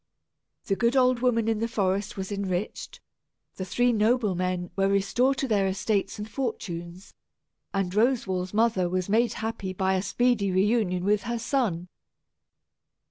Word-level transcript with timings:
The 0.65 0.75
good 0.75 0.95
old 0.95 1.19
woman 1.19 1.47
in 1.47 1.59
the 1.59 1.67
forest 1.67 2.17
was 2.17 2.31
enriched, 2.31 2.99
the 3.57 3.65
three 3.65 3.93
noblemen 3.93 4.71
were 4.75 4.87
restored 4.87 5.37
to 5.37 5.47
their 5.47 5.67
estates 5.67 6.17
and 6.17 6.27
fortunes, 6.27 7.13
and 7.71 7.93
Roswal's 7.93 8.51
mother 8.51 8.89
was 8.89 9.09
made 9.09 9.33
happy 9.33 9.73
by 9.73 9.93
a 9.93 10.01
speedy 10.01 10.49
reunion 10.49 11.05
with 11.05 11.21
her 11.29 11.37
son. 11.37 11.87